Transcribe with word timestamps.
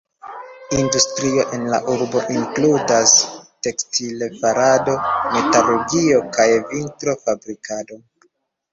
Industrio 0.83 1.43
en 1.57 1.67
la 1.73 1.79
urbo 1.97 2.23
inkludas 2.37 3.13
tekstil-farado, 3.69 4.99
metalurgio, 5.37 6.27
kaj 6.41 6.51
vitro-fabrikado. 6.75 8.05